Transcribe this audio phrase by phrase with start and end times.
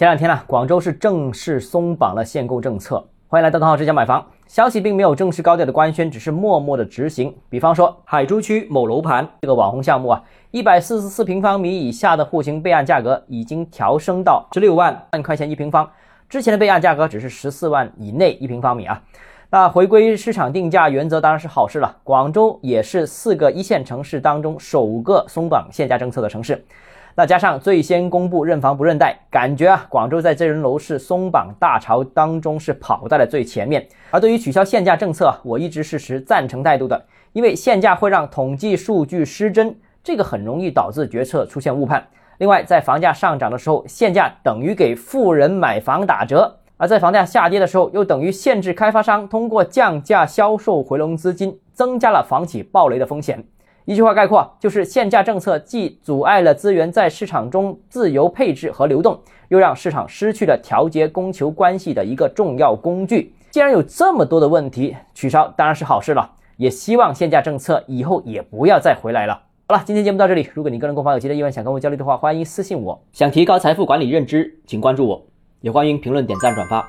[0.00, 3.06] 前两天呢，广州是正式松绑了限购政策。
[3.28, 4.26] 欢迎来到汤浩之家买房。
[4.46, 7.36] 消息并没有正式高调的官宣，只是默默的执行。
[7.50, 15.86] 比方说，海珠区某楼盘这个网红项目啊，一百四十四平方米以下的户型备案价格已经调升到十六万万块钱一平方，
[16.30, 19.02] 之前的备案价格只是十四万以内一平方米啊。
[19.52, 21.96] 那回归市场定价原则当然是好事了。
[22.04, 26.64] 广州也是四个一线城市当中首个松绑限价政策的城市。
[27.16, 33.84] 那加上最先公布认房不认贷，感觉啊，广州在这轮楼市松绑大潮当中是跑在了最前面。
[34.12, 42.06] 而对于取消限价政策，我一直是持赞成态度的，因为限价会让统计数据失真，这个很容易导致决策出现误判。
[42.38, 53.44] 另外，在房价上涨的时候，限价等于给富人买房打折；而在房价下跌的时候，又等于限制开发商通过降价销售回笼资金，增加了房企暴雷的风险。
[53.84, 63.34] 一句话概括，就是限价政策既阻碍了资源在市场中自由配置和流动，又让市场失去了调节供求关系的一个重要工具。
[63.50, 66.30] 既然有这么多的问题，取消当然是好事了。
[66.56, 69.42] 也希望限价政策以后也不要再回来了。
[69.68, 70.48] 好了，今天节目到这里。
[70.54, 73.02] 如果你个人购房有其他疑问，想跟我交流的话，欢迎私信我。
[73.12, 75.26] 想提高财富管理认知，请关注我，
[75.60, 76.88] 也欢迎评论、点赞、转发。